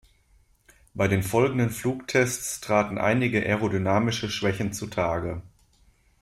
Bei 0.95 1.07
den 1.07 1.21
folgenden 1.21 1.69
Flugtests 1.69 2.59
traten 2.59 2.97
einige 2.97 3.39
aerodynamische 3.39 4.31
Schwächen 4.31 4.73
zutage. 4.73 5.43